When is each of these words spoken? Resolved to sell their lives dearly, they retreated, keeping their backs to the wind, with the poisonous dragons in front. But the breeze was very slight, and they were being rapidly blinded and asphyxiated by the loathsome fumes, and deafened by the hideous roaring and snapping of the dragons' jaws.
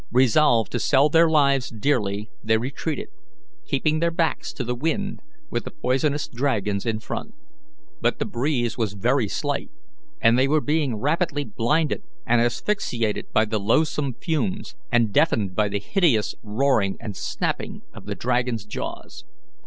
Resolved 0.11 0.71
to 0.71 0.79
sell 0.79 1.09
their 1.09 1.29
lives 1.29 1.69
dearly, 1.69 2.31
they 2.43 2.57
retreated, 2.57 3.09
keeping 3.67 3.99
their 3.99 4.09
backs 4.09 4.51
to 4.51 4.63
the 4.63 4.73
wind, 4.73 5.21
with 5.51 5.63
the 5.63 5.69
poisonous 5.69 6.27
dragons 6.27 6.87
in 6.87 6.97
front. 6.99 7.35
But 8.01 8.17
the 8.17 8.25
breeze 8.25 8.79
was 8.79 8.93
very 8.93 9.27
slight, 9.27 9.69
and 10.19 10.39
they 10.39 10.47
were 10.47 10.59
being 10.59 10.95
rapidly 10.95 11.43
blinded 11.43 12.01
and 12.25 12.41
asphyxiated 12.41 13.31
by 13.31 13.45
the 13.45 13.59
loathsome 13.59 14.15
fumes, 14.15 14.73
and 14.91 15.13
deafened 15.13 15.53
by 15.55 15.69
the 15.69 15.77
hideous 15.79 16.33
roaring 16.41 16.97
and 16.99 17.15
snapping 17.15 17.83
of 17.93 18.07
the 18.07 18.15
dragons' 18.15 18.65
jaws. 18.65 19.23